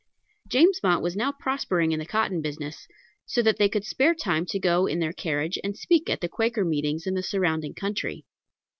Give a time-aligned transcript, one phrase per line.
[0.47, 2.87] James Mott was now prospering in the cotton business,
[3.27, 6.27] so that they could spare time to go in their carriage and speak at the
[6.27, 8.25] Quaker meetings in the surrounding country.